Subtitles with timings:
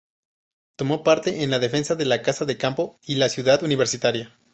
[0.77, 4.35] Tomó parte en la defensa de la Casa de Campo y la Ciudad Universitaria.